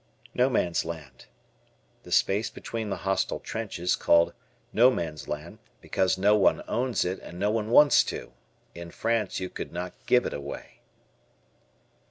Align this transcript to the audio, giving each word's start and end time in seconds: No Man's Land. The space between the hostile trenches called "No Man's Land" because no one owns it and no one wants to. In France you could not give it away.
No 0.33 0.49
Man's 0.49 0.83
Land. 0.83 1.27
The 2.01 2.11
space 2.11 2.49
between 2.49 2.89
the 2.89 2.95
hostile 3.05 3.39
trenches 3.39 3.95
called 3.95 4.33
"No 4.73 4.89
Man's 4.89 5.27
Land" 5.27 5.59
because 5.79 6.17
no 6.17 6.35
one 6.35 6.63
owns 6.67 7.05
it 7.05 7.19
and 7.19 7.37
no 7.37 7.51
one 7.51 7.69
wants 7.69 8.03
to. 8.05 8.33
In 8.73 8.89
France 8.89 9.39
you 9.39 9.47
could 9.47 9.71
not 9.71 9.93
give 10.07 10.25
it 10.25 10.33
away. 10.33 10.81